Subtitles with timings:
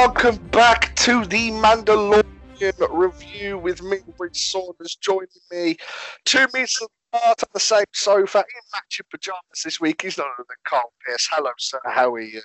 [0.00, 2.22] Welcome back to the Mandalorian
[2.88, 5.76] review with me, Rich Saunders, joining me.
[6.24, 10.00] Two meets apart on the same sofa in matching pajamas this week.
[10.00, 11.28] He's not other than Carl Pierce.
[11.32, 11.80] Hello, sir.
[11.84, 12.40] How are you?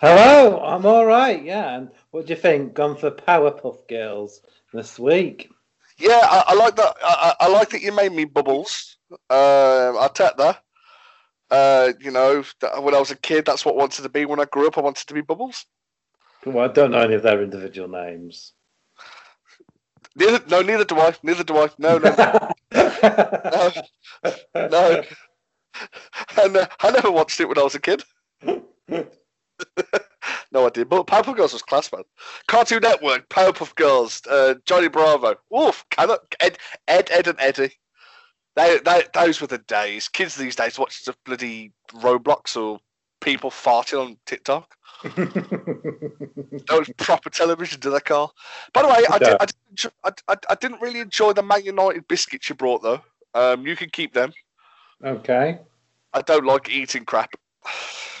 [0.00, 1.42] Hello, I'm all right.
[1.42, 2.74] Yeah, and what do you think?
[2.74, 4.42] Gone for Powerpuff Girls
[4.74, 5.48] this week.
[5.96, 6.94] Yeah, I, I like that.
[7.02, 8.98] I, I like that you made me bubbles.
[9.30, 10.62] Uh, I'll take that.
[11.50, 12.44] Uh, you know,
[12.80, 14.26] when I was a kid, that's what I wanted to be.
[14.26, 15.64] When I grew up, I wanted to be Bubbles.
[16.46, 18.52] Well, I don't know any of their individual names.
[20.14, 21.12] Neither, no, neither do I.
[21.24, 21.68] Neither do I.
[21.76, 22.14] No, no,
[22.72, 23.72] no,
[24.54, 25.02] no.
[26.40, 28.04] And uh, I never watched it when I was a kid.
[28.42, 28.64] no,
[30.66, 30.88] I did.
[30.88, 32.04] But Powerpuff Girls was class, man.
[32.46, 37.72] Cartoon Network, Powerpuff Girls, uh, Johnny Bravo, Wolf, Ed, Ed, Ed, and Eddie.
[38.54, 40.08] They, they, those were the days.
[40.08, 42.78] Kids these days watch the bloody Roblox or
[43.20, 44.75] people farting on TikTok.
[45.02, 48.34] That was proper television, did they, Carl?
[48.72, 49.92] By the way, I, did, I, didn't,
[50.28, 53.00] I, I, didn't really enjoy the Man United biscuits you brought, though.
[53.34, 54.32] Um, you can keep them.
[55.04, 55.58] Okay.
[56.12, 57.34] I don't like eating crap.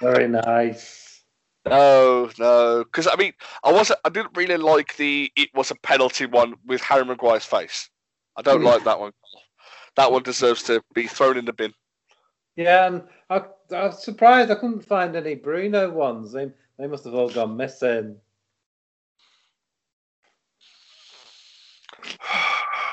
[0.00, 1.04] very nice.
[1.66, 4.00] No, no, because I mean, I wasn't.
[4.04, 5.32] I didn't really like the.
[5.34, 7.88] It was a penalty one with Harry Maguire's face.
[8.36, 8.64] I don't mm.
[8.64, 9.12] like that one.
[9.96, 11.72] That one deserves to be thrown in the bin.
[12.56, 13.44] Yeah, and I,
[13.74, 16.32] I was surprised I couldn't find any Bruno ones.
[16.32, 18.16] They, they must have all gone missing.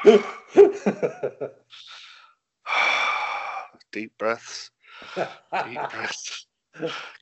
[3.91, 4.71] Deep breaths.
[5.15, 6.47] Deep breaths.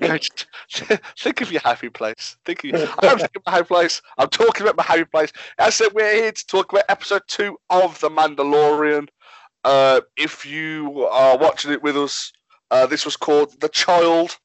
[0.01, 0.45] Coach,
[1.17, 2.37] think of your happy place.
[2.45, 4.01] Think of your, I'm thinking my happy place.
[4.17, 5.31] I'm talking about my happy place.
[5.57, 9.07] I said we're here to talk about episode two of The Mandalorian.
[9.63, 12.31] Uh, if you are watching it with us,
[12.71, 14.37] uh, this was called The Child,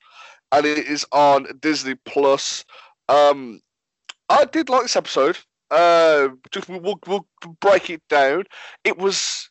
[0.52, 2.64] and it is on Disney Plus.
[3.08, 3.60] Um,
[4.28, 5.38] I did like this episode.
[5.70, 7.26] Uh, just we'll, we'll
[7.60, 8.44] break it down.
[8.84, 9.50] It was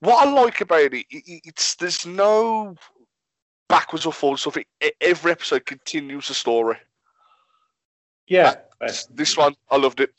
[0.00, 1.06] what I like about it.
[1.10, 2.74] it it's there's no
[3.68, 4.56] backwards or forwards stuff.
[4.56, 6.76] It, every episode continues the story.
[8.26, 8.56] Yeah,
[9.10, 10.10] this one I loved it.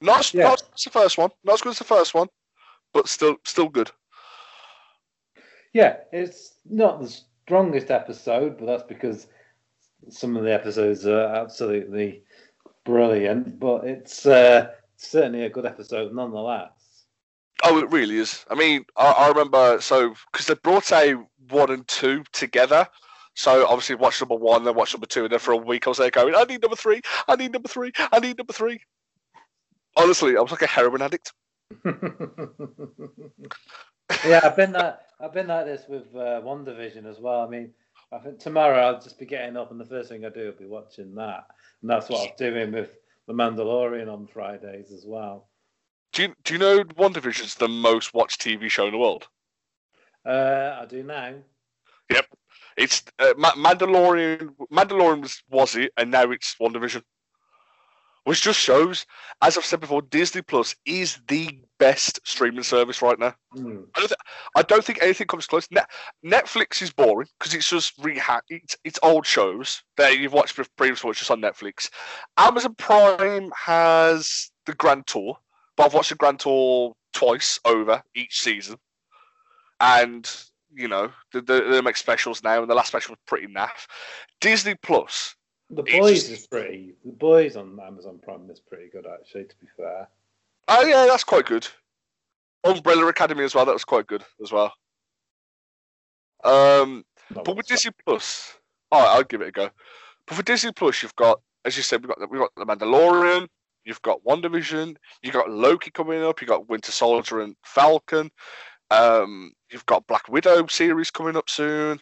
[0.00, 0.44] Not, yeah.
[0.44, 2.26] not as the first one, not as good as the first one,
[2.92, 3.90] but still, still good.
[5.72, 7.08] Yeah, it's not the
[7.44, 9.26] strongest episode, but that's because
[10.10, 12.24] some of the episodes are absolutely
[12.84, 13.58] brilliant.
[13.58, 16.72] But it's uh, certainly a good episode nonetheless.
[17.64, 18.44] Oh, it really is.
[18.50, 21.14] I mean, I, I remember so because they brought a
[21.48, 22.88] one and two together.
[23.34, 25.90] So obviously, watch number one, then watch number two, and then for a week I
[25.90, 28.80] was there going, "I need number three, I need number three, I need number three.
[29.96, 31.32] Honestly, I was like a heroin addict.
[34.26, 35.06] yeah, I've been that.
[35.22, 37.42] I've been like this with uh, WandaVision as well.
[37.42, 37.70] I mean,
[38.12, 40.52] I think tomorrow I'll just be getting up, and the first thing I do will
[40.52, 41.46] be watching that,
[41.80, 42.90] and that's what I'm doing with
[43.28, 45.48] the Mandalorian on Fridays as well.
[46.12, 49.28] Do you, do you know is the most watched TV show in the world?
[50.26, 51.34] Uh, I do now.
[52.10, 52.26] Yep.
[52.76, 54.50] It's uh, Mandalorian.
[54.70, 57.02] Mandalorian was, was it, and now it's WandaVision.
[58.24, 59.06] Which just shows,
[59.40, 63.34] as I've said before, Disney Plus is the best streaming service right now.
[63.56, 63.86] Mm.
[63.96, 64.20] I, don't th-
[64.54, 65.68] I, don't think anything comes close.
[65.72, 65.90] Net-
[66.24, 71.08] Netflix is boring because it's just reha- it's, it's old shows that you've watched previously,
[71.08, 71.90] which is on Netflix.
[72.38, 75.36] Amazon Prime has the Grand Tour,
[75.76, 78.76] but I've watched the Grand Tour twice over each season,
[79.80, 80.30] and
[80.72, 83.88] you know the, the, they make specials now, and the last special was pretty naff.
[84.40, 85.34] Disney Plus.
[85.68, 86.94] The boys is pretty.
[87.04, 89.46] The boys on Amazon Prime is pretty good, actually.
[89.46, 90.06] To be fair.
[90.68, 91.66] Oh yeah, that's quite good.
[92.64, 93.66] Umbrella Academy as well.
[93.66, 94.72] That was quite good as well.
[96.44, 98.56] Um, but with Disney Plus,
[98.90, 99.70] all right, I'll give it a go.
[100.26, 103.48] But for Disney Plus, you've got, as you said, we've got we've got the Mandalorian,
[103.84, 104.96] You've got WandaVision.
[105.22, 106.40] You've got Loki coming up.
[106.40, 108.30] You've got Winter Soldier and Falcon.
[108.90, 112.00] Um, you've got Black Widow series coming up soon.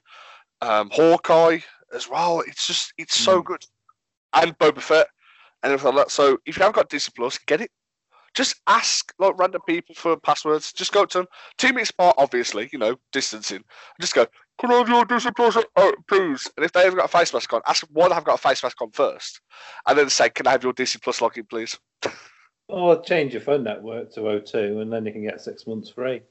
[0.60, 1.60] Um, Hawkeye
[1.94, 2.40] as well.
[2.40, 3.44] It's just it's so mm.
[3.44, 3.64] good.
[4.32, 5.06] And Boba Fett
[5.62, 6.12] and everything like that.
[6.12, 7.70] So if you haven't got Disney Plus, get it.
[8.34, 10.72] Just ask like random people for passwords.
[10.72, 11.26] Just go to them.
[11.58, 13.64] Two minutes apart, obviously, you know, distancing.
[14.00, 14.26] Just go,
[14.58, 16.48] can I have your Disney Plus, oh, please?
[16.56, 18.38] And if they haven't got a face mask on, ask why they have got a
[18.38, 19.40] face mask on first.
[19.86, 21.78] And then say, can I have your DC Plus login, please?
[22.72, 26.22] Or change your phone network to O2 and then you can get six months free.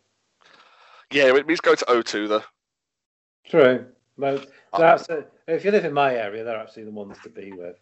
[1.11, 2.43] Yeah, it means go to O2 though.
[3.45, 3.85] True.
[4.17, 7.75] That's, uh, if you live in my area, they're actually the ones to be with.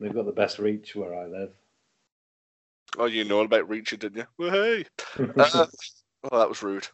[0.00, 1.50] They've got the best reach where I live.
[2.98, 4.26] Oh, you know about reaching, didn't you?
[4.38, 4.84] Well, hey.
[5.18, 5.66] uh,
[6.30, 6.86] well, that was rude.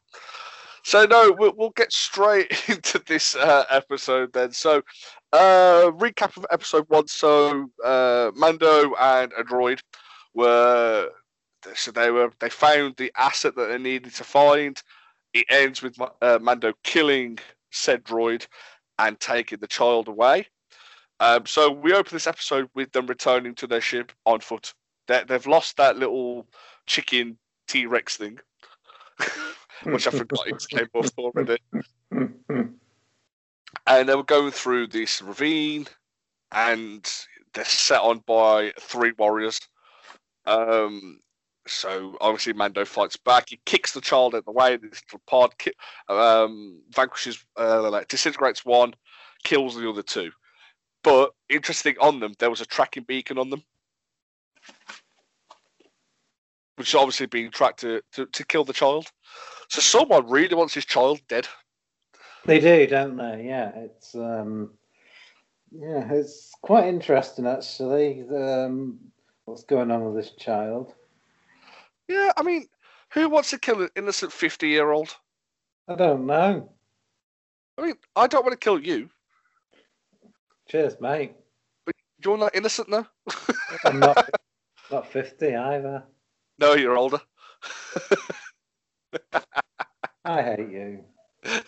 [0.82, 4.52] So no, we'll, we'll get straight into this uh, episode then.
[4.52, 4.82] So,
[5.32, 7.06] uh, recap of episode one.
[7.08, 9.81] So uh, Mando and a droid
[10.35, 11.11] were
[11.75, 14.81] so they were they found the asset that they needed to find.
[15.35, 17.38] It ends with uh, Mando killing
[17.70, 18.47] said droid
[18.99, 20.47] and taking the child away.
[21.20, 24.73] Um, so we open this episode with them returning to their ship on foot.
[25.11, 26.47] They, they've lost that little
[26.87, 27.37] chicken
[27.67, 28.39] T Rex thing,
[29.83, 31.57] which I forgot it came off already.
[33.89, 35.89] and they were going through this ravine,
[36.53, 37.12] and
[37.55, 39.61] they're set on by three warriors.
[40.47, 41.19] Um,
[41.67, 43.49] so obviously Mando fights back.
[43.49, 44.77] He kicks the child out the way.
[44.77, 45.73] This little pod ki-
[46.09, 48.95] um, vanquishes, uh, like, disintegrates one,
[49.43, 50.31] kills the other two.
[51.03, 53.65] But interesting on them, there was a tracking beacon on them,
[56.81, 59.06] which is obviously being tracked to, to, to kill the child.
[59.69, 61.47] So someone really wants his child dead.
[62.47, 63.44] They do, don't they?
[63.47, 64.71] Yeah, it's um,
[65.71, 68.25] yeah, it's quite interesting actually.
[68.35, 68.99] Um,
[69.44, 70.94] what's going on with this child?
[72.09, 72.67] Yeah, I mean,
[73.12, 75.15] who wants to kill an innocent fifty-year-old?
[75.87, 76.73] I don't know.
[77.76, 79.11] I mean, I don't want to kill you.
[80.67, 81.35] Cheers, mate.
[81.85, 81.94] But
[82.25, 83.06] you're not innocent now.
[83.85, 84.31] I'm not
[84.91, 86.05] not fifty either.
[86.61, 87.21] No, you're older.
[90.25, 91.05] I hate you.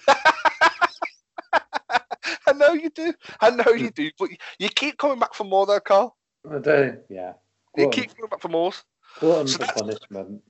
[2.47, 3.13] I know you do.
[3.41, 4.11] I know you do.
[4.19, 4.29] But
[4.59, 6.17] you keep coming back for more, though, Carl.
[6.51, 6.99] I do.
[7.09, 7.33] Yeah.
[7.77, 8.73] You Glutton- keep coming back for more.
[9.21, 10.43] glutton So for that's- punishment.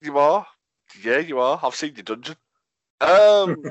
[0.00, 0.46] You are.
[1.02, 1.58] Yeah, you are.
[1.62, 2.36] I've seen your dungeon.
[3.00, 3.62] Um,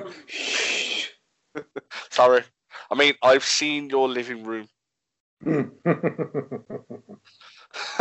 [2.11, 2.43] sorry.
[2.91, 4.67] I mean, I've seen your living room.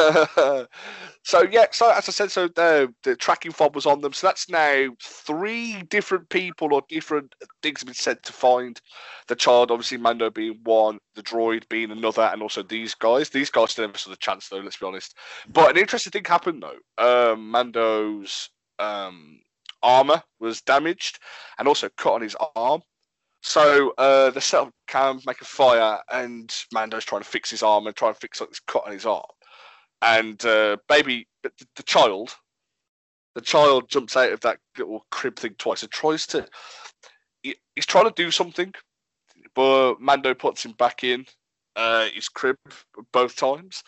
[1.23, 4.13] so yeah, so as I said, so the the tracking fob was on them.
[4.13, 8.81] So that's now three different people or different things have been sent to find
[9.29, 9.71] the child.
[9.71, 13.31] Obviously, Mando being one, the droid being another, and also these guys.
[13.31, 14.59] These guys still never saw the chance, though.
[14.59, 15.17] Let's be honest.
[15.49, 17.33] But an interesting thing happened though.
[17.33, 19.41] Um, Mando's um,
[19.83, 21.19] armor was damaged
[21.59, 22.83] and also cut on his arm.
[23.43, 27.63] So uh, the set up can make a fire, and Mando's trying to fix his
[27.63, 29.25] arm and try and fix like, this cut on his arm.
[30.03, 32.35] And uh, baby, the, child,
[33.35, 36.45] the child jumps out of that little crib thing twice and tries to.
[37.43, 38.75] He, he's trying to do something,
[39.55, 41.25] but Mando puts him back in
[41.77, 42.57] uh, his crib
[43.13, 43.85] both times.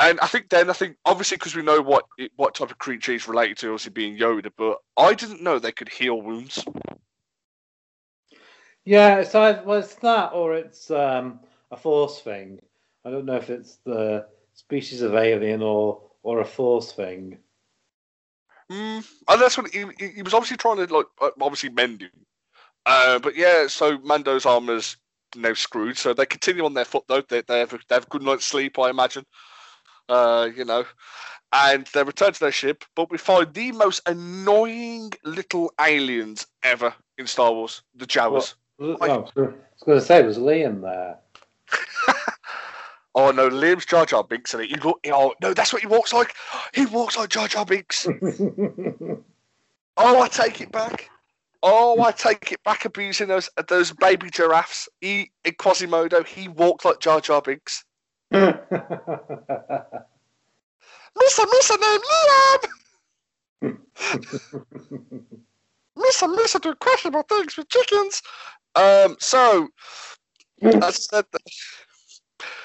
[0.00, 2.04] And I think then I think obviously because we know what
[2.36, 5.72] what type of creature he's related to, obviously being Yoda, but I didn't know they
[5.72, 6.64] could heal wounds.
[8.84, 11.40] yeah, so well, it's that or it's um,
[11.72, 12.60] a force thing.
[13.04, 14.26] I don't know if it's the
[14.58, 17.38] species of alien or or a force thing.
[18.70, 22.02] Mm, and that's what he, he, he was obviously trying to like uh, obviously mend
[22.02, 22.10] him.
[22.84, 24.96] Uh, but yeah, so Mando's armor's
[25.36, 25.96] now screwed.
[25.96, 27.22] So they continue on their foot though.
[27.22, 29.24] They, they have a, they have a good night's sleep, I imagine.
[30.08, 30.84] Uh, you know,
[31.52, 32.84] and they return to their ship.
[32.96, 38.54] But we find the most annoying little aliens ever in Star Wars: the Jawas.
[38.80, 41.18] Oh, I was going to say, was Liam there?
[43.20, 45.00] Oh no, Liam's Jar Jar Binks, and he look.
[45.06, 46.36] Oh no, that's what he walks like.
[46.72, 48.06] He walks like Jar Jar Binks.
[50.00, 51.10] Oh, I take it back.
[51.60, 52.84] Oh, I take it back.
[52.84, 54.88] Abusing those those baby giraffes.
[55.00, 57.84] He in Quasimodo, he walked like Jar Jar Binks.
[58.30, 58.52] Mister,
[61.18, 62.62] Mister named Liam.
[65.96, 68.22] Mister, Mister do questionable things with chickens.
[68.76, 69.66] Um, so
[70.62, 71.24] as I said,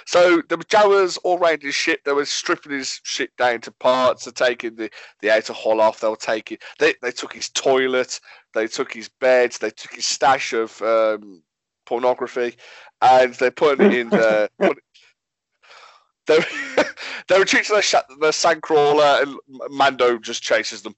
[0.05, 2.01] so the Jawas all around his ship.
[2.03, 4.25] They were stripping his ship down to parts.
[4.25, 4.89] They're taking the,
[5.21, 5.99] the outer hull off.
[5.99, 6.57] They'll taking.
[6.79, 8.19] They they took his toilet.
[8.53, 9.53] They took his bed.
[9.53, 11.41] They took his stash of um,
[11.85, 12.55] pornography,
[13.01, 14.49] and they put it in the.
[14.59, 14.77] Put,
[16.25, 16.39] they
[17.27, 19.35] they retreat to the, sh- the sandcrawler, and
[19.69, 20.95] Mando just chases them,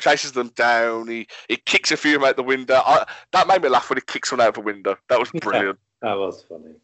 [0.00, 1.08] chases them down.
[1.08, 2.80] He he kicks a few of them out the window.
[2.84, 4.96] I, that made me laugh when he kicks one out of the window.
[5.08, 5.78] That was brilliant.
[6.00, 6.76] that was funny.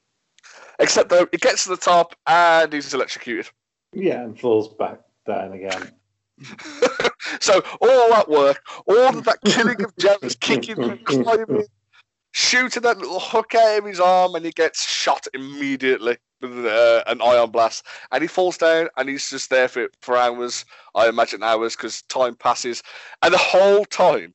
[0.80, 3.50] Except though, it gets to the top and he's electrocuted.
[3.92, 5.92] Yeah, and falls back down again.
[7.40, 11.66] so all that work, all of that killing of James, kicking, him climbing,
[12.32, 17.04] shooting that little hook out of his arm, and he gets shot immediately with uh,
[17.06, 20.64] an ion blast, and he falls down, and he's just there for for hours.
[20.94, 22.82] I imagine hours because time passes,
[23.22, 24.32] and the whole time,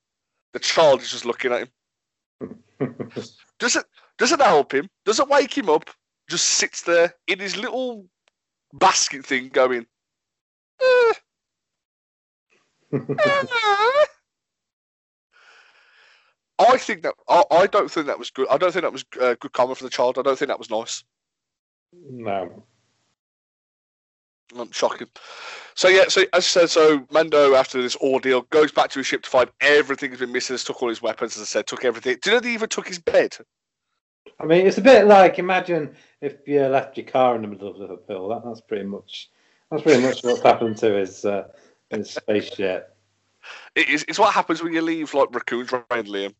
[0.53, 2.59] the child is just looking at him.
[3.59, 3.85] Does it?
[4.17, 4.89] Does it help him?
[5.05, 5.89] Does it wake him up?
[6.29, 8.05] Just sits there in his little
[8.73, 9.85] basket thing, going.
[10.81, 11.13] "Eh,
[16.57, 18.47] I think that I, I don't think that was good.
[18.49, 20.17] I don't think that was uh, good karma for the child.
[20.17, 21.03] I don't think that was nice.
[21.93, 22.63] No.
[24.57, 25.07] Um, shocking.
[25.73, 29.07] So yeah, so as I said, so Mando after this ordeal goes back to his
[29.07, 30.55] ship to find everything has been missing.
[30.57, 32.17] Took all his weapons, as I said, took everything.
[32.21, 33.35] Do you know they even took his bed?
[34.39, 37.69] I mean, it's a bit like imagine if you left your car in the middle
[37.69, 38.29] of Liverpool.
[38.29, 39.29] That, that's pretty much
[39.71, 41.47] that's pretty much what's happened to his uh,
[41.89, 42.95] his spaceship.
[43.75, 46.33] It is, it's what happens when you leave like raccoons around Liam.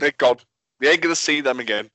[0.00, 0.42] Thank God.
[0.80, 1.90] You ain't gonna see them again.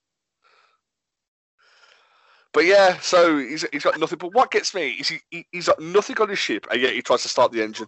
[2.54, 4.20] But yeah, so he's he's got nothing.
[4.20, 6.94] But what gets me is he, he he's got nothing on his ship, and yet
[6.94, 7.88] he tries to start the engine.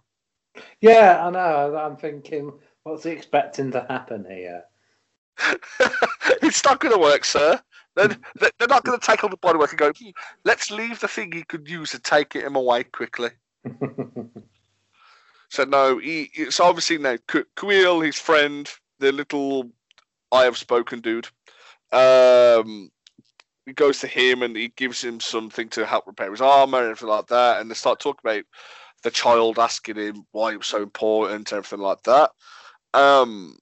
[0.82, 1.78] yeah, I know.
[1.78, 2.52] I'm thinking,
[2.84, 4.64] what's he expecting to happen here?
[6.42, 7.60] it's not going to work, sir.
[7.96, 9.92] They're, they're not going to take all the bodywork and go.
[9.98, 10.10] "Hmm,
[10.44, 13.30] Let's leave the thing he could use and take him away quickly.
[15.50, 19.70] So no, he, it's obviously now Qu- Kuiil, his friend, the little
[20.32, 21.28] I have spoken dude.
[21.92, 22.90] Um,
[23.66, 26.88] he goes to him and he gives him something to help repair his armor and
[26.88, 27.62] everything like that.
[27.62, 28.44] And they start talking about
[29.04, 32.32] the child asking him why it was so important and everything like that.
[32.94, 33.58] Um,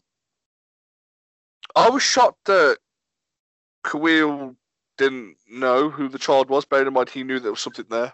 [1.76, 2.78] I was shocked that
[3.84, 4.56] Kuiil
[4.98, 6.66] didn't know who the child was.
[6.66, 8.14] Bearing in mind, he knew there was something there.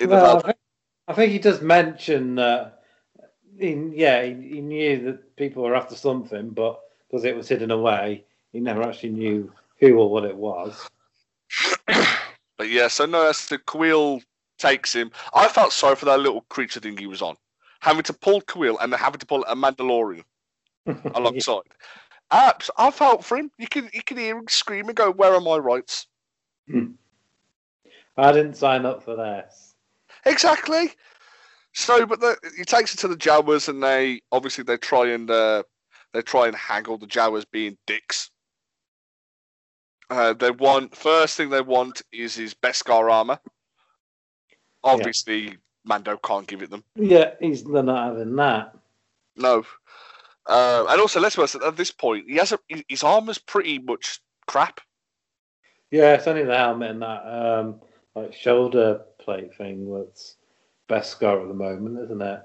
[0.00, 0.56] In the I think,
[1.08, 2.82] I think he does mention that.
[3.58, 7.70] He, yeah, he, he knew that people were after something, but because it was hidden
[7.70, 10.88] away, he never actually knew who or what it was.
[12.58, 14.22] But yeah, so no, that's the Kuiil
[14.58, 15.10] takes him.
[15.34, 17.36] I felt sorry for that little creature thing he was on,
[17.80, 20.24] having to pull Kuiil and then having to pull a Mandalorian
[21.14, 21.62] alongside.
[22.32, 23.50] Apps, I felt for him.
[23.58, 26.06] You can you can hear him scream and go, "Where are my rights?"
[28.16, 29.74] I didn't sign up for this.
[30.24, 30.90] Exactly.
[31.72, 35.30] So, but the, he takes it to the Jawas, and they obviously they try and
[35.30, 35.62] uh,
[36.12, 38.30] they try and haggle the Jawas being dicks.
[40.08, 43.38] Uh, they want first thing they want is his Beskar armor.
[44.82, 46.84] Obviously, Mando can't give it them.
[46.94, 48.74] Yeah, he's they're not having that.
[49.36, 49.64] No.
[50.48, 53.78] Uh, and also, let's be honest, at this point, he has a, his armor's pretty
[53.78, 54.80] much crap.
[55.90, 57.80] Yeah, it's only the helmet and that um,
[58.14, 60.36] like shoulder plate thing that's
[60.88, 62.42] Beskar at the moment, isn't it?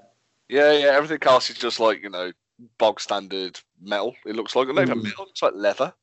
[0.48, 2.32] Yeah, yeah, everything else is just like, you know,
[2.78, 4.14] bog standard metal.
[4.26, 5.04] It looks like, not even Mm.
[5.04, 5.94] metal, it's like leather.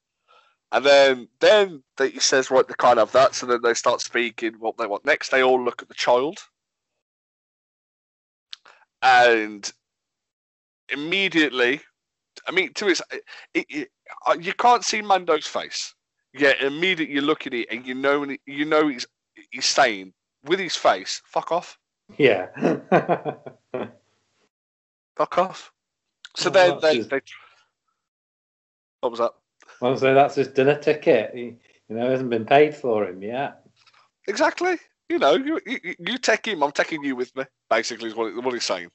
[0.71, 3.35] And then, then they, he says, right, they can't have that.
[3.35, 5.29] So then they start speaking what they want next.
[5.29, 6.37] They all look at the child.
[9.01, 9.71] And
[10.89, 11.81] immediately,
[12.49, 13.01] I mean, to his,
[13.53, 13.89] it, it,
[14.27, 15.93] uh, you can't see Mando's face.
[16.33, 19.05] Yeah, immediately you look at it and you know, you know he's
[19.51, 20.13] he's saying
[20.45, 21.77] with his face, "Fuck off,
[22.17, 22.47] Yeah.
[25.15, 25.71] fuck off."
[26.35, 27.21] So Oh, then they, just- they,
[29.01, 29.31] what was that?
[29.81, 31.31] Well, so that's his dinner ticket.
[31.33, 31.41] He,
[31.87, 33.61] you know, hasn't been paid for him yet.
[34.27, 34.77] Exactly.
[35.07, 37.45] You know, you, you, you take him, I'm taking you with me.
[37.69, 38.89] Basically, is what, it- what he's saying.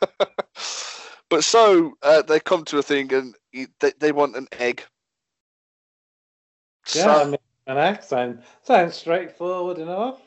[1.30, 3.34] but so uh, they come to a thing, and
[3.80, 4.82] they, they want an egg.
[6.92, 10.20] Yeah, So, I mean, an egg sound, sounds straightforward enough.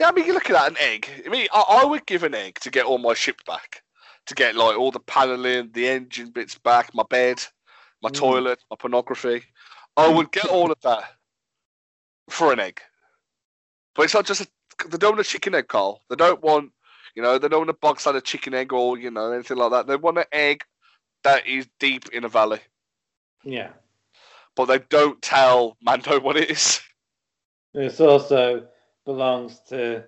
[0.00, 1.08] yeah, I mean, you're looking at an egg.
[1.26, 3.82] I mean, I, I would give an egg to get all my ship back,
[4.26, 7.42] to get like all the paneling, the engine bits back, my bed,
[8.02, 8.14] my Mm.
[8.14, 9.44] toilet, my pornography.
[9.96, 11.04] I would get all of that
[12.30, 12.80] for an egg.
[13.94, 14.48] But it's not just a,
[14.88, 16.02] they don't want a chicken egg, Carl.
[16.10, 16.72] They don't want,
[17.16, 19.72] you know, they don't want a box standard chicken egg or you know anything like
[19.72, 19.86] that.
[19.88, 20.62] They want an egg
[21.24, 22.60] that is deep in a valley,
[23.42, 23.72] Yeah.
[24.54, 26.80] but they don't tell Mando what it is.
[27.74, 28.68] This also
[29.04, 30.04] belongs to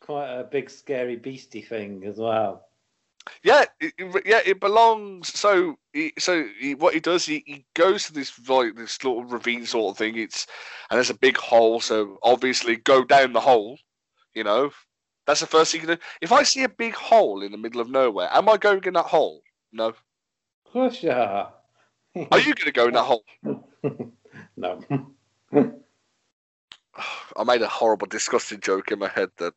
[0.00, 2.66] quite a big, scary, beastie thing as well.
[3.42, 3.94] Yeah, it-
[4.26, 5.28] yeah, it belongs.
[5.38, 9.24] So, he, so he, what he does, he, he goes to this like this little
[9.24, 10.16] ravine sort of thing.
[10.18, 10.46] It's
[10.90, 11.80] and there's a big hole.
[11.80, 13.78] So obviously, go down the hole.
[14.34, 14.70] You know,
[15.26, 15.96] that's the first thing you do.
[16.20, 18.94] If I see a big hole in the middle of nowhere, am I going in
[18.94, 19.42] that hole?
[19.72, 19.88] No.
[19.88, 20.02] Of
[20.72, 21.52] course you are.
[22.30, 23.24] Are you going to go in that hole?
[24.56, 24.80] no.
[27.36, 29.54] I made a horrible, disgusting joke in my head that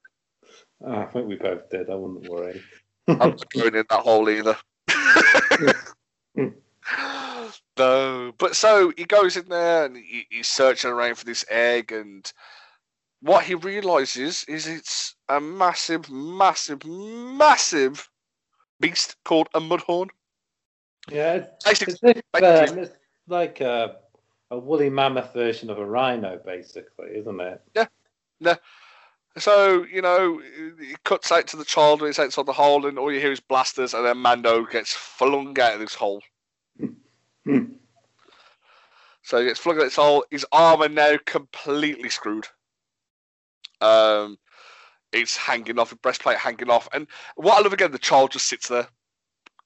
[0.85, 1.89] Oh, I think we both did.
[1.89, 2.61] I wouldn't worry.
[3.07, 4.55] I'm not going in that hole either.
[7.77, 11.91] no, but so he goes in there and he, he's searching around for this egg,
[11.91, 12.31] and
[13.21, 18.09] what he realizes is it's a massive, massive, massive
[18.79, 20.09] beast called a mudhorn.
[21.09, 22.93] Yeah, it's, Basically, it's, um, it's
[23.27, 23.97] like a,
[24.51, 27.61] a woolly mammoth version of a rhino, basically, isn't it?
[27.75, 27.87] Yeah,
[28.39, 28.55] yeah.
[29.37, 32.97] So, you know, it cuts out to the child when it's outside the hole, and
[32.97, 36.21] all you hear is blasters, and then Mando gets flung out of this hole.
[39.23, 40.23] So he gets flung out of this hole.
[40.31, 42.47] His armor now completely screwed.
[43.81, 44.37] Um,
[45.11, 46.87] it's hanging off, a breastplate hanging off.
[46.93, 48.87] And what I love again, the child just sits there.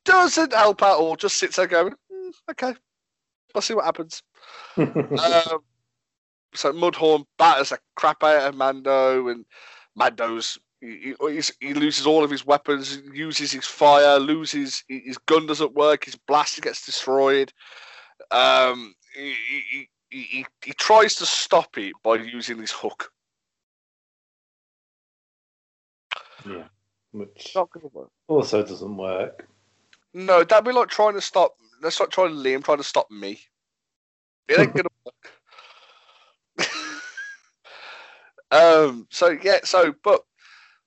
[0.05, 2.73] Doesn't help at all, just sits there going, "Mm, okay,
[3.53, 4.23] I'll see what happens.
[4.77, 5.59] um,
[6.53, 9.45] so Mudhorn batters the crap out of Mando, and
[9.95, 15.45] Mando's he, he's, he loses all of his weapons, uses his fire, loses his gun
[15.45, 17.53] doesn't work, his blaster gets destroyed.
[18.31, 19.35] Um, he,
[19.71, 23.11] he, he, he tries to stop it by using his hook.
[26.45, 26.63] Yeah,
[27.11, 28.09] which Not gonna work.
[28.27, 29.47] also doesn't work.
[30.13, 31.55] No, that'd be like trying to stop.
[31.81, 33.39] That's like trying to Liam trying to stop me.
[34.47, 36.67] It ain't gonna work.
[38.51, 39.07] um.
[39.09, 39.59] So yeah.
[39.63, 40.23] So, but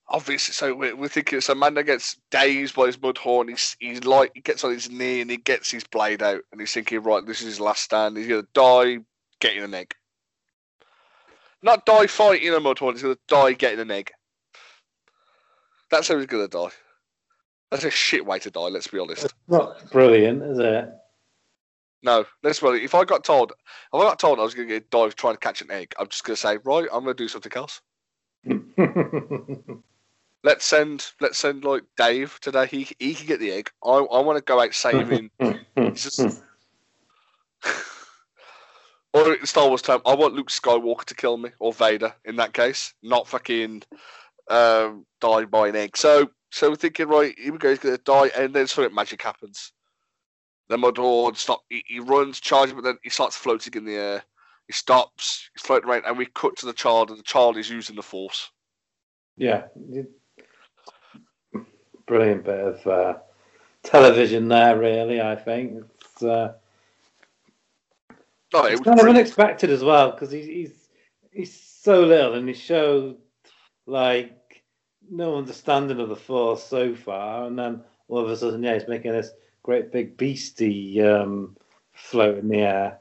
[0.08, 1.40] obviously, so we're, we're thinking.
[1.40, 3.49] So Mando gets dazed by his mudhorn.
[3.49, 6.61] He's he's like he gets on his knee and he gets his blade out and
[6.61, 8.16] he's thinking, right, this is his last stand.
[8.16, 8.99] He's gonna die
[9.40, 9.94] getting an egg.
[11.62, 12.94] Not die fighting a mud horn.
[12.94, 14.12] He's gonna die getting an egg.
[15.94, 16.70] That's how he's gonna die.
[17.70, 18.66] That's a shit way to die.
[18.66, 19.26] Let's be honest.
[19.26, 20.92] It's not brilliant, is it?
[22.02, 22.66] No, let's be.
[22.82, 25.34] If I got told, if I got told I was going to get dive trying
[25.34, 27.52] to catch an egg, I'm just going to say, right, I'm going to do something
[27.54, 27.80] else.
[30.45, 32.66] Let's send, let's send like Dave today.
[32.66, 33.71] He he can get the egg.
[33.82, 35.30] I I want to go out saving.
[35.95, 36.42] Just-
[39.14, 42.36] or in Star Wars term, I want Luke Skywalker to kill me or Vader in
[42.36, 43.84] that case, not fucking
[44.49, 45.97] um, die by an egg.
[45.97, 47.71] So so we're thinking, right, here we go.
[47.71, 49.73] He's going to die, and then something magic happens.
[50.69, 51.61] The Mudhorn stop.
[51.69, 54.23] He, he runs, charges, but then he starts floating in the air.
[54.67, 55.50] He stops.
[55.54, 58.02] He's floating around, and we cut to the child, and the child is using the
[58.02, 58.50] Force.
[59.37, 59.65] yeah,
[62.07, 63.15] brilliant bit of uh,
[63.83, 64.78] television there.
[64.78, 66.54] Really, I think it's, uh,
[68.52, 69.19] Oh, it it's kind of brilliant.
[69.19, 70.89] unexpected as well because he's he's
[71.33, 73.17] he's so little and he showed
[73.86, 74.64] like
[75.10, 78.88] no understanding of the force so far, and then all of a sudden, yeah, he's
[78.88, 79.30] making this
[79.62, 81.56] great big beastie um,
[81.94, 82.99] float in the air.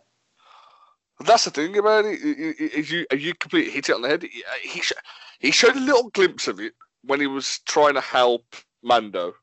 [1.21, 2.19] That's the thing about it.
[2.21, 4.23] i- you Is you completely hit it on the head.
[4.61, 4.93] He sh-
[5.39, 9.35] he showed a little glimpse of it when he was trying to help Mando.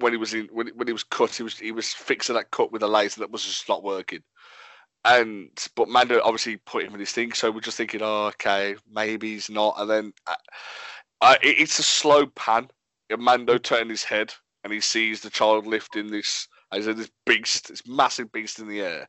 [0.00, 2.50] When he was in when, when he was cut, he was he was fixing that
[2.50, 4.22] cut with a laser that was just not working.
[5.04, 8.76] And but Mando obviously put him in his thing, so we're just thinking, oh, okay,
[8.92, 9.76] maybe he's not.
[9.78, 10.34] And then uh,
[11.20, 12.68] uh, it, it's a slow pan.
[13.18, 14.32] Mando turning his head
[14.62, 18.80] and he sees the child lifting this, as this beast, this massive beast in the
[18.80, 19.08] air.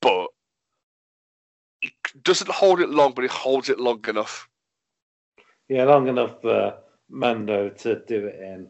[0.00, 0.28] But
[1.80, 4.48] he doesn't hold it long, but he holds it long enough.
[5.68, 6.74] Yeah, long enough for
[7.08, 8.68] Mando to do it in.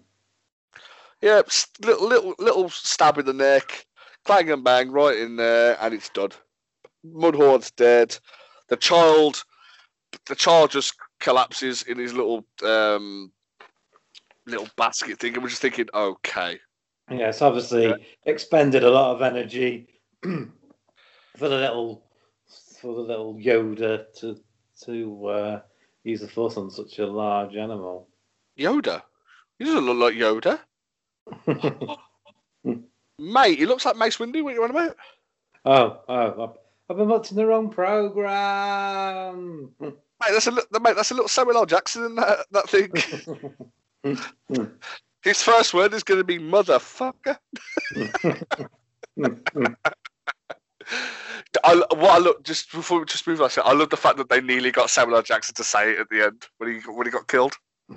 [1.23, 1.43] Yeah,
[1.81, 3.87] little little little stab in the neck,
[4.27, 6.31] clang and bang right in there, and it's done.
[7.05, 8.19] Mudhorn's dead.
[8.69, 9.45] The child,
[10.27, 13.33] the child just collapses in his little um
[14.47, 16.59] little basket thing, and we're just thinking, okay,
[17.11, 17.97] Yeah, it's obviously Yeah.
[18.25, 19.89] expended a lot of energy
[20.23, 22.03] for the little
[22.81, 24.37] for the little Yoda to
[24.85, 25.61] to uh,
[26.05, 28.09] use the force on such a large animal.
[28.59, 29.03] Yoda.
[29.59, 30.61] He doesn't look like Yoda,
[33.33, 33.59] mate.
[33.59, 34.43] He looks like Mace Windu.
[34.43, 34.97] What you on about?
[35.65, 36.59] oh, oh, I've-
[36.99, 39.71] been watching the wrong program.
[39.81, 40.95] Mate, that's a mate.
[40.97, 41.67] That's a little Samuel L.
[41.67, 42.93] Jackson in that that thing.
[45.23, 47.37] His first word is going to be motherfucker.
[51.65, 54.29] I, what I look just before we just move on, I love the fact that
[54.29, 55.23] they nearly got Samuel L.
[55.23, 57.55] Jackson to say it at the end when he when he got killed.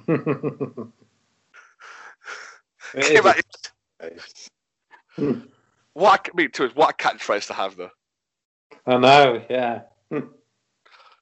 [2.96, 3.24] It
[5.20, 5.50] Came is out- a-
[5.94, 7.92] what I mean, to us, what a catchphrase to have though.
[8.86, 9.82] I know, yeah.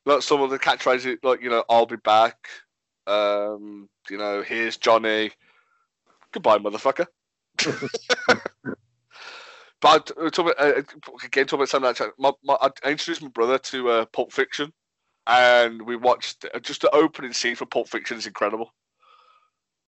[0.06, 2.48] Like some of the catchphrases, like you know, I'll be back.
[3.08, 5.32] Um, you know, here's Johnny.
[6.32, 7.08] Goodbye, motherfucker.
[9.80, 10.82] But uh, talk about, uh,
[11.24, 14.32] again, talking about something like that, my, my, I introduced my brother to uh, Pulp
[14.34, 14.74] Fiction,
[15.28, 18.74] and we watched uh, just the opening scene for Pulp Fiction is incredible.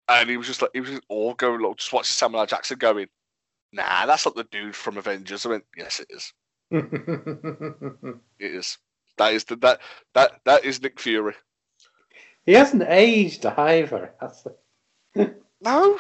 [0.10, 2.46] And he was just like, he was just all going, look, just watching Samuel L.
[2.48, 3.08] Jackson going,
[3.72, 5.46] nah, that's not the dude from Avengers.
[5.46, 6.34] I went, yes, it is.
[8.40, 8.78] It is.
[9.18, 9.80] That is the that
[10.14, 11.34] that that is Nick Fury.
[12.46, 14.14] he hasn't aged either.
[14.22, 14.46] has
[15.16, 15.26] he?
[15.60, 15.98] No,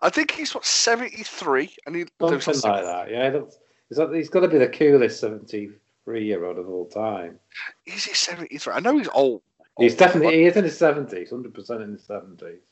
[0.00, 3.10] I think he's what seventy three, and he Something like that.
[3.10, 3.58] Yeah, looks,
[3.90, 7.38] he's, he's got to be the coolest seventy-three-year-old of all time.
[7.84, 8.72] Is he seventy three?
[8.72, 9.42] I know he's old.
[9.78, 12.62] He's definitely he is in his seventies, hundred percent in his seventies.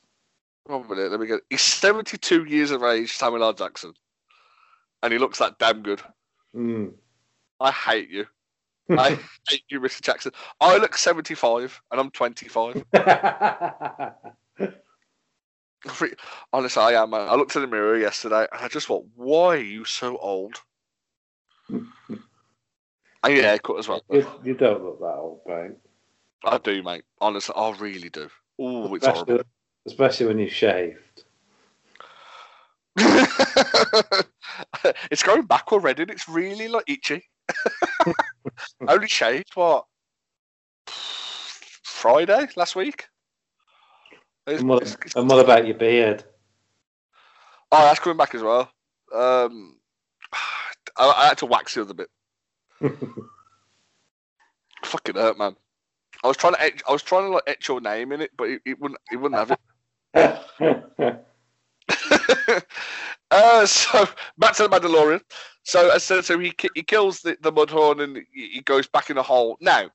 [0.65, 1.41] One minute, let me get.
[1.49, 3.55] He's 72 years of age, Samuel L.
[3.55, 3.95] Jackson,
[5.03, 6.01] and he looks that damn good.
[6.55, 6.93] Mm.
[7.61, 8.27] I hate you.
[8.91, 10.01] I hate you, Mr.
[10.01, 10.33] Jackson.
[10.61, 12.85] I look 75 and I'm 25.
[16.53, 17.29] Honestly, I am, man.
[17.29, 20.55] I looked in the mirror yesterday and I just thought, why are you so old?
[21.69, 21.87] and
[23.27, 24.03] your haircut as well.
[24.11, 25.73] you, you don't look that old, mate.
[26.45, 27.05] I do, mate.
[27.21, 28.29] Honestly, I really do.
[28.59, 29.51] Oh, it's Especially, horrible.
[29.87, 30.99] especially when you shaved.
[35.11, 37.25] it's going back already and it's really like itchy.
[38.89, 39.85] Only shaved what?
[40.87, 43.07] Friday last week?
[44.47, 46.25] It's- And what, it's- it's- and what about your beard?
[47.71, 48.71] Oh, that's coming back as well.
[49.15, 49.79] Um,
[50.97, 52.09] I, I had to wax the other bit.
[54.85, 55.57] Fucking hurt, man.
[56.25, 58.31] I was trying to etch, I was trying to like etch your name in it,
[58.37, 59.59] but it, it wouldn't it wouldn't have
[60.15, 61.25] it.
[63.31, 64.07] uh, so
[64.39, 65.21] back to the Mandalorian.
[65.65, 69.11] So as I said, so he he kills the, the Mudhorn and he goes back
[69.11, 69.57] in the hole.
[69.61, 69.91] Now,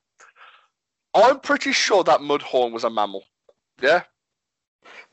[1.13, 3.23] I'm pretty sure that Mudhorn was a mammal.
[3.81, 4.03] Yeah.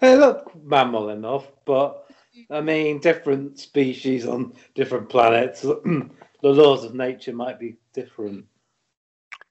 [0.01, 2.07] they look mammal enough, but
[2.51, 5.63] I mean, different species on different planets.
[5.63, 6.09] the
[6.43, 8.45] laws of nature might be different.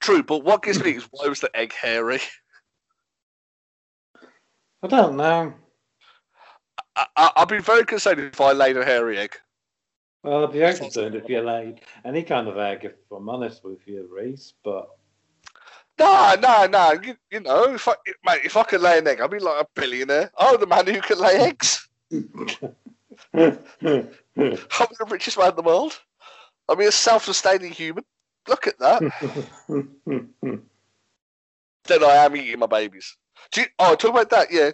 [0.00, 2.20] True, but what gives me is why was the egg hairy?
[4.82, 5.54] I don't know.
[6.96, 9.36] I, I'd be very concerned if I laid a hairy egg.
[10.22, 13.64] Well, I'd be very concerned if you laid any kind of egg, if I'm honest
[13.64, 14.52] with you, Reese.
[14.62, 14.90] But
[15.98, 16.92] No, no, no.
[17.02, 19.64] You, you know, if I, mate, if I could lay an egg, I'd be like
[19.64, 20.30] a billionaire.
[20.38, 21.88] Oh, the man who can lay eggs.
[22.12, 23.58] I'm
[24.32, 25.98] the richest man in the world.
[26.68, 28.04] I mean, a self-sustaining human.
[28.48, 29.02] Look at that.
[31.84, 33.16] then I am eating my babies.
[33.52, 34.48] Do you, oh, talk about that.
[34.50, 34.70] Yeah,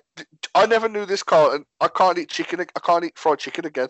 [0.55, 1.64] I never knew this, Carlton.
[1.81, 2.61] I can't eat chicken.
[2.61, 3.88] I can't eat fried chicken again.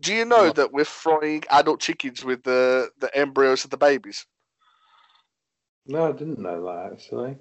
[0.00, 0.56] Do you know What?
[0.56, 4.26] that we're frying adult chickens with the the embryos of the babies?
[5.86, 7.38] no, I didn't know that actually.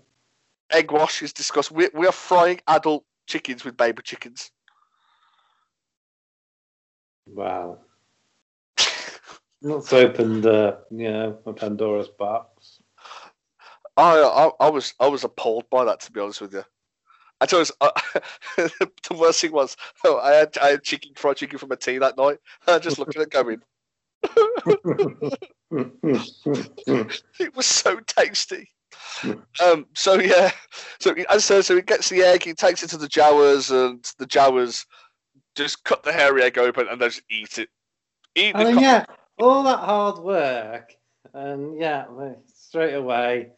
[0.72, 1.72] Egg wash is discussed.
[1.72, 4.52] We we are frying adult chickens with baby chickens.
[7.28, 7.80] Wow.
[9.62, 12.51] That's opened, uh, you know, a Pandora's box.
[13.98, 16.64] I, I I was I was appalled by that to be honest with you.
[17.42, 17.92] I told you, I,
[18.58, 19.76] the worst thing was
[20.06, 22.38] oh, I had I had chicken fried chicken from a tea that night.
[22.68, 23.62] I just looked at it going,
[27.40, 28.70] it was so tasty.
[29.64, 30.52] Um, so yeah,
[31.00, 33.72] so as I said, so he gets the egg, he takes it to the Jawas,
[33.72, 34.86] and the Jawas
[35.56, 37.70] just cut the hairy egg open and they just eat it.
[38.36, 39.06] Eat I the mean, co- yeah,
[39.40, 40.94] all that hard work,
[41.34, 42.06] and yeah,
[42.48, 43.52] straight away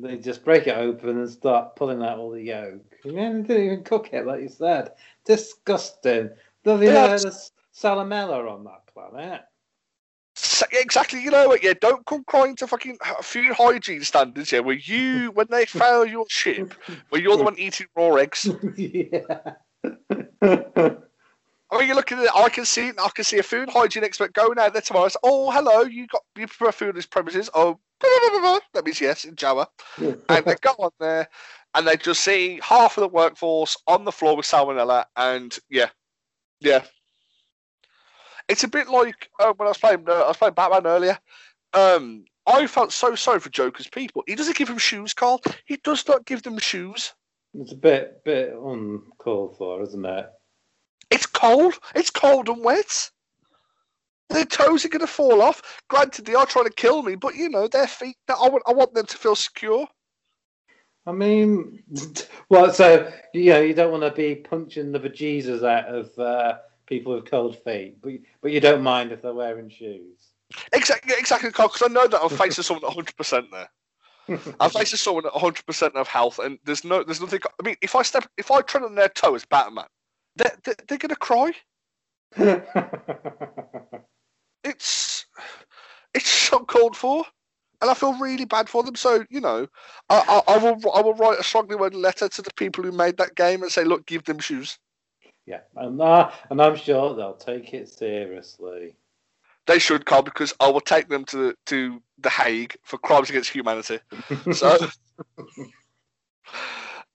[0.00, 2.82] they just break it open and start pulling out all the yolk.
[3.04, 4.92] Mean, they didn't even cook it, like you said.
[5.24, 6.30] Disgusting.
[6.64, 9.42] You Yeah, there's salmonella on that planet?
[10.72, 11.62] Exactly, you know what?
[11.62, 14.52] Yeah, don't come crying to fucking h- food hygiene standards.
[14.52, 16.74] Yeah, where you when they fail your ship,
[17.08, 18.48] where you're the one eating raw eggs.
[18.76, 19.52] yeah.
[21.70, 22.30] I mean, you're looking at it.
[22.34, 22.90] I can see.
[22.98, 25.08] I can see a food hygiene expert going out there tomorrow.
[25.08, 27.50] say, oh, hello, you got you prepare food on these premises?
[27.52, 29.68] Oh, that means yes in Java.
[29.98, 31.28] And they go on there,
[31.74, 35.90] and they just see half of the workforce on the floor with salmonella, and yeah,
[36.60, 36.82] yeah.
[38.48, 40.04] It's a bit like uh, when I was playing.
[40.08, 41.18] Uh, I was playing Batman earlier.
[41.74, 44.24] Um, I felt so sorry for Joker's people.
[44.26, 45.42] He doesn't give them shoes, Carl.
[45.66, 47.12] He does not give them shoes.
[47.52, 50.30] It's a bit bit uncalled for, isn't it?
[51.10, 51.74] It's cold.
[51.94, 53.10] It's cold and wet.
[54.30, 55.80] Their toes are going to fall off.
[55.88, 58.16] Granted, they are trying to kill me, but you know their feet.
[58.28, 58.62] I want.
[58.66, 59.88] I want them to feel secure.
[61.06, 61.82] I mean,
[62.50, 66.58] well, so you know, you don't want to be punching the bejesus out of uh,
[66.86, 70.32] people with cold feet, but but you don't mind if they're wearing shoes.
[70.72, 73.70] Exactly, exactly, Because I know that I'm facing someone at 100 percent there.
[74.60, 77.40] I'm facing someone at 100 percent of health, and there's no, there's nothing.
[77.58, 79.86] I mean, if I step, if I tread on their toe as Batman,
[80.38, 81.52] they're, they're, they're going to cry.
[84.64, 85.24] It's,
[86.14, 87.24] it's so called for,
[87.80, 88.96] and I feel really bad for them.
[88.96, 89.68] So you know,
[90.10, 92.92] I, I, I will, I will write a strongly worded letter to the people who
[92.92, 94.78] made that game and say, look, give them shoes.
[95.46, 98.96] yeah, and uh, and I'm sure they'll take it seriously.
[99.66, 103.50] They should, Carl, because I will take them to to the Hague for crimes against
[103.50, 104.00] humanity.
[104.52, 104.76] So,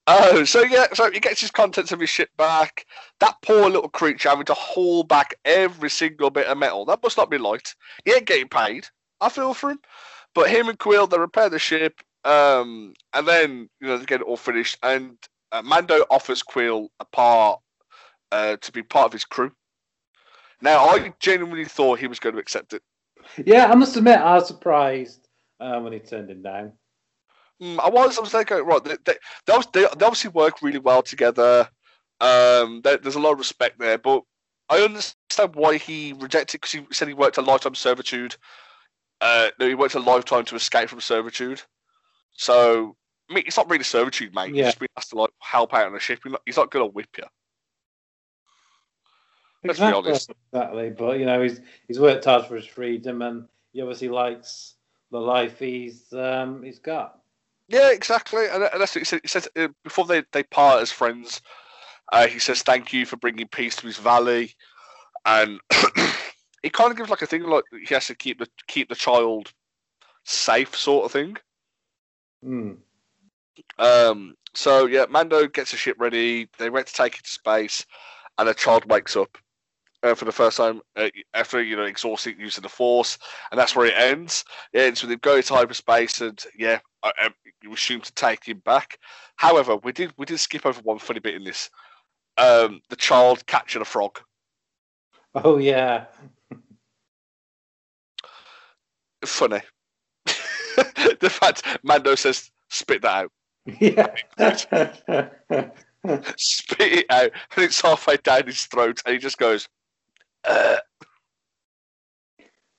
[0.08, 2.86] oh, so yeah, so he gets his contents of his ship back.
[3.20, 6.86] That poor little creature having to haul back every single bit of metal.
[6.86, 7.74] That must not be light.
[8.06, 8.88] He ain't getting paid.
[9.22, 9.80] I feel for him.
[10.36, 12.02] But him and Kuiil, they repair the ship.
[12.26, 15.18] Um, and then you know they get it all finished, and
[15.52, 17.60] uh, Mando offers Kuiil a part
[18.32, 19.52] uh, to be part of his crew.
[20.62, 22.82] Now, I genuinely thought he was going to accept it.
[23.46, 25.28] Yeah, I must admit, I was surprised
[25.60, 26.74] uh, when he turned him down.
[27.64, 28.18] Mm, I was.
[28.18, 29.14] I was like, right, they, they,
[29.46, 31.70] they, they, they obviously work really well together.
[32.20, 34.24] Um, there, there's a lot of respect there, but
[34.70, 38.36] I understand why he rejected because he said he worked a lifetime servitude.
[39.22, 41.62] Uh, no, he worked a lifetime to escape from servitude.
[42.34, 42.98] So,
[43.30, 44.54] I mean, it's not really servitude, mate.
[44.54, 44.56] Yeah.
[44.56, 46.20] You've just been asked to like help out on a ship.
[46.24, 47.24] He's not, he's going to whip you.
[49.64, 50.32] Let's be exactly, honest.
[50.52, 54.76] Exactly, but you know, he's he's worked hard for his freedom, and he obviously likes
[55.12, 57.20] the life he's um, he's got.
[57.68, 58.46] Yeah, exactly.
[58.52, 59.22] And, and that's what he said.
[59.22, 61.42] He says uh, before they, they part as friends,
[62.12, 64.54] uh, he says thank you for bringing peace to his valley,
[65.26, 65.60] and
[66.64, 68.96] he kind of gives like a thing like he has to keep the keep the
[68.96, 69.54] child
[70.26, 71.38] safe, sort of thing.
[72.44, 72.74] Hmm.
[73.80, 76.50] Um, so yeah, Mando gets a ship ready.
[76.60, 77.86] They went to take it to space,
[78.38, 79.38] and the child wakes up
[80.04, 83.18] uh, for the first time uh, after you know exhausting use of the Force,
[83.52, 84.44] and that's where it ends.
[84.74, 87.30] It ends with him going to hyperspace, and yeah, I, I,
[87.62, 89.00] you assume to take him back.
[89.38, 91.70] However, we did we did skip over one funny bit in this.
[92.38, 94.20] Um, the child catching a frog.
[95.36, 96.06] Oh yeah,
[99.26, 99.62] Funny.
[100.26, 103.32] the fact Mando says spit that out,
[103.80, 104.14] yeah.
[106.38, 109.68] spit it out, and it's halfway down his throat, and he just goes.
[110.46, 110.78] Uh,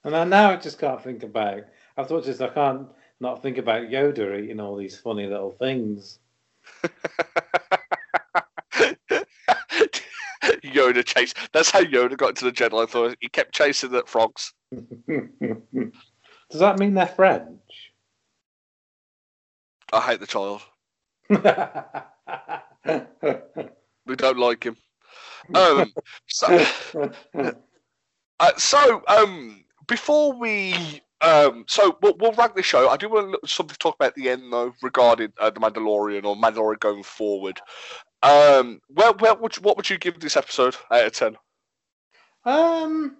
[0.04, 1.64] and I now I just can't think about.
[1.96, 2.88] After thought this, I can't
[3.20, 6.18] not think about Yoda eating all these funny little things.
[10.42, 11.34] Yoda chase.
[11.52, 14.52] That's how Yoda got into the Jedi I Thought He kept chasing the frogs.
[14.72, 17.92] Does that mean they're French?
[19.92, 20.62] I hate the child.
[24.06, 24.76] We don't like him.
[25.54, 25.92] Um,
[26.26, 26.66] so,
[28.40, 32.88] uh, so um, before we um, so we'll, we'll rank the show.
[32.88, 35.60] I do want to- something to talk about at the end though regarding uh, the
[35.60, 37.60] Mandalorian or Mandalorian going forward.
[38.22, 41.36] Um, where, where would you, what would you give this episode out of ten?
[42.44, 43.16] um,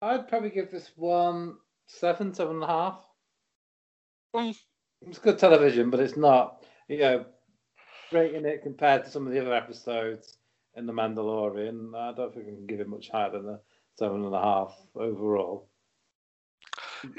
[0.00, 3.04] I'd probably give this one seven, seven and a half.
[4.34, 4.56] Mm.
[5.02, 7.24] It's good television, but it's not, you know,
[8.12, 10.38] rating it compared to some of the other episodes
[10.76, 11.94] in The Mandalorian.
[11.96, 13.60] I don't think I can give it much higher than a
[13.98, 15.68] seven and a half overall.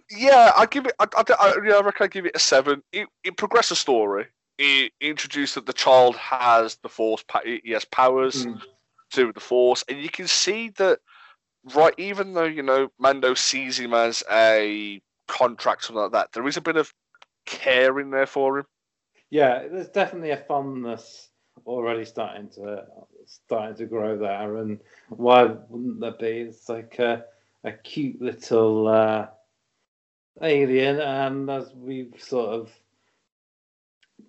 [0.10, 0.94] Yeah, I give it.
[1.00, 2.82] I, I, I, yeah, I reckon I give it a seven.
[2.92, 4.28] It, it progressed the story.
[4.58, 7.24] It introduced that the child has the force.
[7.44, 8.62] He has powers Mm.
[9.12, 11.00] to the force, and you can see that.
[11.76, 16.46] Right, even though you know Mando sees him as a contract, something like that, there
[16.46, 16.94] is a bit of
[17.46, 18.66] care in there for him.
[19.30, 21.30] Yeah, there's definitely a fondness
[21.66, 22.84] already starting to
[23.46, 26.50] starting to grow there, and why wouldn't there be?
[26.50, 27.26] It's like a,
[27.64, 29.28] a cute little uh,
[30.42, 32.72] alien, and as we've sort of,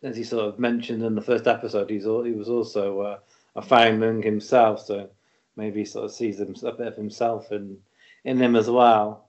[0.03, 3.19] as he sort of mentioned in the first episode, he's al- he was also uh,
[3.57, 5.09] a foundling himself, so
[5.57, 7.79] maybe he sort of sees him, a bit of himself in
[8.25, 9.29] in him as well.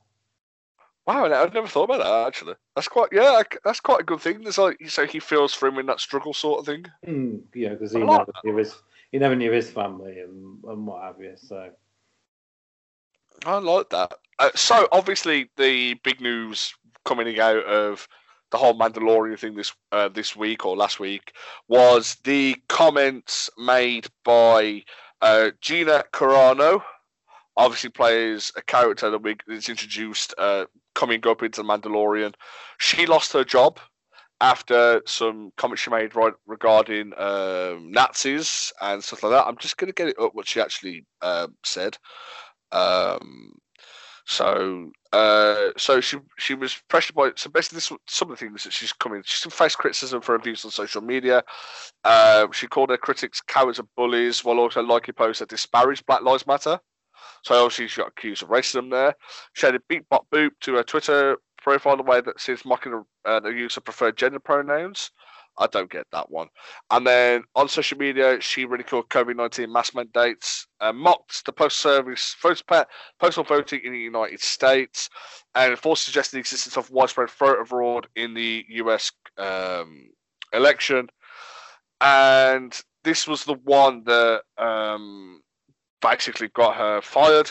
[1.06, 2.56] Wow, I've never thought about that actually.
[2.76, 4.42] That's quite yeah, that's quite a good thing.
[4.42, 6.86] There's like so he feels for him in that struggle sort of thing.
[7.06, 8.76] Mm, know, because he never knew his
[9.12, 11.34] he never knew his family and, and what have you.
[11.36, 11.70] So.
[13.46, 14.14] I like that.
[14.40, 16.74] Uh, so obviously the big news
[17.06, 18.08] coming out of
[18.52, 21.34] the whole Mandalorian thing this uh, this week or last week
[21.68, 24.84] was the comments made by
[25.22, 26.82] uh, Gina Carano.
[27.58, 32.34] Obviously plays a character that we that's introduced uh, coming up into the Mandalorian.
[32.78, 33.80] She lost her job
[34.46, 39.48] after some comments she made right regarding um, Nazis and stuff like that.
[39.48, 41.98] I'm just going to get it up what she actually um, said.
[42.72, 43.54] Um,
[44.28, 48.64] so, uh, so she she was pressured by so basically this some of the things
[48.64, 49.24] that she's coming.
[49.26, 51.44] She's faced criticism for abuse on social media.
[52.04, 56.22] Uh, she called her critics cowards and bullies, while also liking posts that disparaged Black
[56.22, 56.80] Lives Matter.
[57.44, 59.16] So obviously she got accused of racism there.
[59.54, 63.04] She had a beat bot boop to her Twitter profile the way that seems mocking
[63.26, 65.10] uh, the use of preferred gender pronouns.
[65.58, 66.48] I don't get that one.
[66.92, 71.78] And then on social media, she ridiculed COVID 19 mass mandates, uh, mocked the post
[71.80, 72.36] service
[73.20, 75.10] postal voting in the United States,
[75.56, 80.10] and falsely suggested the existence of widespread fraud in the US um,
[80.54, 81.08] election.
[82.00, 85.42] And this was the one that um,
[86.02, 87.50] basically got her fired.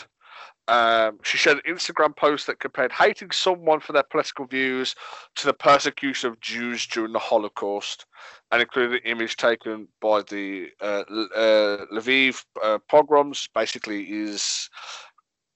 [0.67, 4.95] Um, she shared an Instagram post that compared hating someone for their political views
[5.35, 8.07] to the persecution of Jews during the Holocaust,
[8.51, 11.03] and included an image taken by the uh,
[11.35, 13.47] uh, Lviv uh, pogroms.
[13.53, 14.69] Basically, is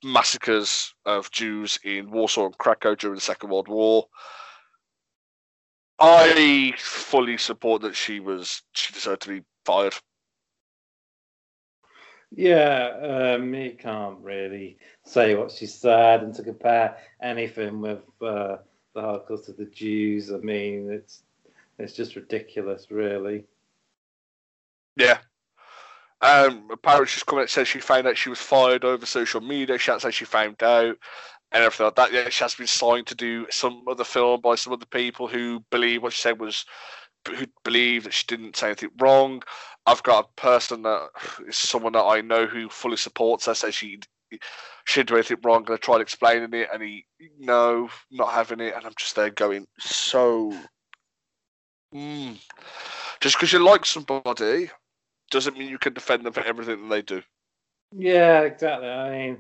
[0.04, 4.06] massacres of Jews in Warsaw and Krakow during the Second World War.
[6.00, 9.96] I fully support that she was she deserved to be fired.
[12.32, 18.58] Yeah, um, you can't really say what she said, and to compare anything with uh,
[18.94, 21.24] the Holocaust of the Jews, I mean, it's
[21.80, 23.46] it's just ridiculous, really.
[24.96, 25.20] Yeah.
[26.22, 29.78] Um, apparently, she's coming out said she found out she was fired over social media.
[29.78, 30.98] She said she found out
[31.52, 32.14] and everything like that.
[32.14, 35.64] Yeah, she has been signed to do some other film by some other people who
[35.72, 36.66] believe what she said was
[37.28, 39.42] who believe that she didn't say anything wrong.
[39.86, 41.10] I've got a person that
[41.48, 44.00] is someone that I know who fully supports her, says she
[44.86, 47.06] she didn't do anything wrong, and I tried explaining it, and he
[47.40, 50.54] no, not having it, and I'm just there going so.
[51.94, 52.38] Mm.
[53.20, 54.70] Just because you like somebody
[55.32, 57.22] doesn't mean you can defend them for everything that they do.
[57.96, 58.88] Yeah, exactly.
[58.88, 59.38] I mean,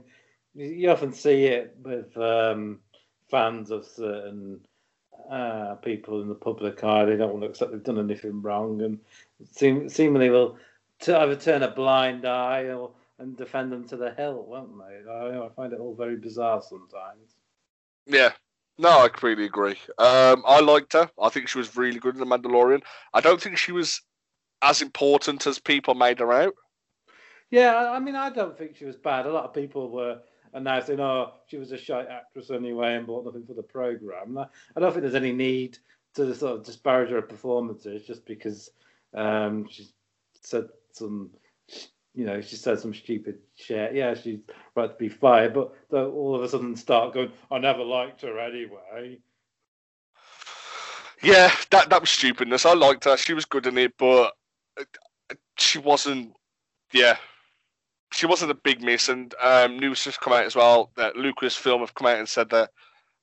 [0.55, 2.79] you often see it with um,
[3.29, 4.61] fans of certain
[5.29, 7.05] uh, people in the public eye.
[7.05, 8.99] They don't want to accept they've done anything wrong, and
[9.51, 10.57] seem, seemingly will
[11.01, 15.11] to either turn a blind eye or and defend them to the hill, won't they?
[15.11, 17.35] I, I find it all very bizarre sometimes.
[18.05, 18.31] Yeah,
[18.77, 19.77] no, I completely agree.
[19.97, 21.09] Um, I liked her.
[21.21, 22.81] I think she was really good in The Mandalorian.
[23.13, 24.01] I don't think she was
[24.61, 26.53] as important as people made her out.
[27.51, 29.25] Yeah, I mean, I don't think she was bad.
[29.25, 30.19] A lot of people were
[30.53, 34.79] announcing, "Oh, she was a shy actress anyway and bought nothing for the program." I
[34.79, 35.77] don't think there's any need
[36.15, 38.69] to sort of disparage her performances just because
[39.13, 39.87] um, she
[40.41, 41.31] said some,
[42.13, 43.93] you know, she said some stupid shit.
[43.93, 44.39] Yeah, she's
[44.75, 48.39] right to be fired, but all of a sudden start going, "I never liked her
[48.39, 49.19] anyway."
[51.21, 52.65] Yeah, that that was stupidness.
[52.65, 54.33] I liked her; she was good in it, but
[55.57, 56.33] she wasn't.
[56.93, 57.17] Yeah,
[58.19, 61.79] she wasn't a big miss, and um, news has come out as well that Lucasfilm
[61.79, 62.69] have come out and said that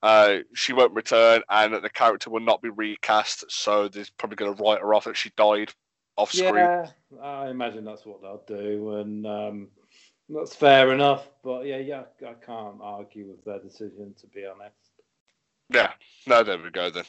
[0.02, 3.44] uh, she won't return and that the character will not be recast.
[3.50, 5.70] So they're probably going to write her off that she died
[6.16, 6.54] off screen.
[6.54, 6.88] Yeah,
[7.22, 9.68] I imagine that's what they'll do, and um,
[10.30, 11.28] that's fair enough.
[11.44, 14.86] But yeah, yeah, I can't argue with their decision to be honest.
[15.70, 15.90] Yeah,
[16.26, 17.05] no, there we go then.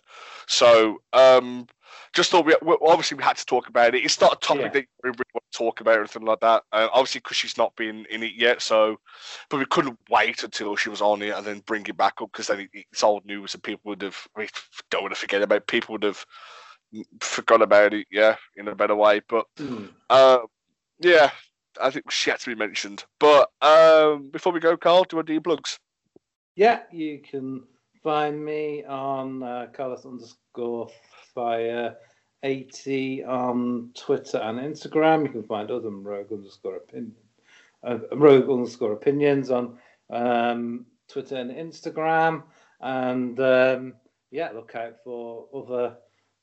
[0.47, 1.67] So, um,
[2.13, 4.03] just thought we obviously we had to talk about it.
[4.03, 4.69] It's not a topic yeah.
[4.69, 6.63] that we really want to talk about or anything like that.
[6.71, 8.99] Uh, obviously, because she's not been in it yet, so
[9.49, 12.31] but we couldn't wait until she was on it and then bring it back up
[12.31, 14.17] because then it's old news and people would have.
[14.35, 14.47] We
[14.89, 15.67] don't want to forget about it.
[15.67, 16.25] people would have
[17.21, 18.07] forgot about it.
[18.11, 19.21] Yeah, in a better way.
[19.27, 19.89] But mm.
[20.09, 20.39] uh,
[20.99, 21.31] yeah,
[21.81, 23.05] I think she had to be mentioned.
[23.19, 25.79] But um, before we go, Carl, do you want to do your plugs?
[26.55, 27.63] Yeah, you can
[28.07, 30.87] find me on uh, Carlos underscore
[31.35, 31.93] fire
[32.41, 35.23] 80 on Twitter and Instagram.
[35.23, 37.11] You can find us on Rogue underscore opinion,
[37.83, 39.77] uh, Rogue underscore opinions on
[40.09, 42.43] um, Twitter and Instagram.
[42.79, 43.95] And um,
[44.31, 45.97] yeah, look out for other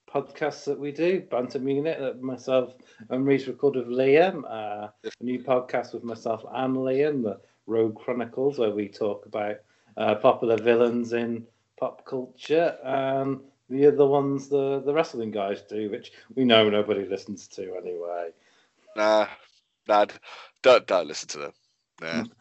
[0.06, 1.22] podcasts that we do.
[1.30, 2.74] Banter Munich that myself
[3.08, 4.44] and Reese record with Liam.
[4.44, 9.56] Uh, a new podcast with myself and Liam, the Rogue Chronicles, where we talk about
[9.96, 11.46] uh, popular villains in
[11.78, 17.06] pop culture, and the other ones the the wrestling guys do, which we know nobody
[17.06, 18.30] listens to anyway.
[18.96, 19.26] Nah,
[19.88, 20.06] nah,
[20.62, 21.52] don't don't listen to them.
[22.00, 22.24] Nah.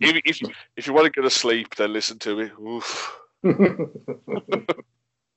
[0.00, 0.40] if, if,
[0.76, 2.50] if you want to go to sleep, then listen to me.
[2.60, 3.18] Oof.
[3.42, 3.54] no,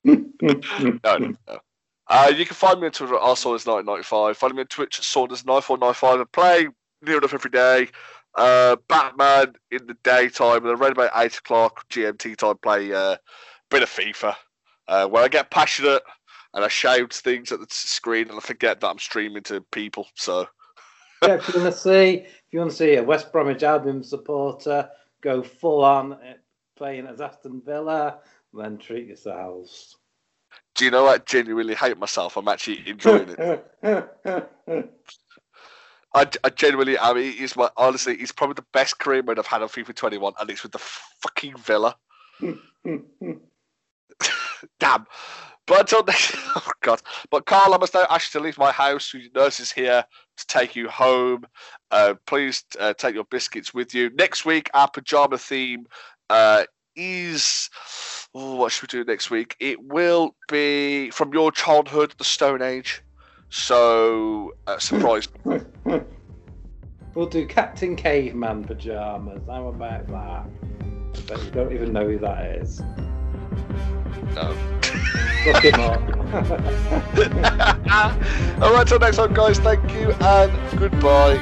[0.04, 1.58] no, no.
[2.06, 4.36] Uh, you can find me on Twitter at rsaunders1995.
[4.36, 6.20] Find me on Twitch at saunders9495.
[6.20, 6.68] I play
[7.02, 7.88] near enough every day.
[8.36, 13.18] Uh, Batman in the daytime, and around about 8 o'clock GMT time, play uh, a
[13.70, 14.34] bit of FIFA.
[14.86, 16.02] Uh, where I get passionate
[16.52, 20.06] and I shout things at the screen and I forget that I'm streaming to people.
[20.14, 20.46] So,
[21.22, 24.02] yeah, if you want to see, if you want to see a West Bromwich Albion
[24.02, 24.90] supporter
[25.22, 26.18] go full on
[26.76, 28.18] playing as Aston Villa,
[28.52, 29.96] then treat yourselves.
[30.74, 31.20] Do you know what?
[31.20, 32.36] I genuinely hate myself.
[32.36, 33.70] I'm actually enjoying it.
[36.14, 39.46] I, I genuinely, I mean, he's my honestly, he's probably the best career mode I've
[39.46, 41.96] had on FIFA 21, and it's with the fucking Villa.
[44.80, 45.06] Damn.
[45.66, 47.00] But until next, oh god.
[47.30, 49.12] But Carl, I must now ask you to leave my house.
[49.14, 50.04] Your nurse is here
[50.36, 51.46] to take you home.
[51.90, 54.10] Uh, please uh, take your biscuits with you.
[54.10, 55.86] Next week, our pajama theme
[56.30, 56.64] uh,
[56.96, 57.70] is.
[58.34, 59.56] Oh, what should we do next week?
[59.60, 63.00] It will be from your childhood, the Stone Age.
[63.56, 65.28] So, uh, surprise.
[67.14, 69.42] we'll do Captain Caveman pajamas.
[69.46, 70.46] How about that?
[71.28, 72.80] But you don't even know who that is.
[74.34, 74.56] No.
[75.46, 76.02] Look him up.
[78.60, 79.60] All right, till next time, guys.
[79.60, 81.38] Thank you and goodbye.